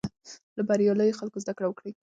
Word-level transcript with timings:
له 0.57 0.61
بریالیو 0.67 1.17
خلکو 1.19 1.41
زده 1.43 1.53
کړه 1.57 1.67
وکړئ. 1.69 1.91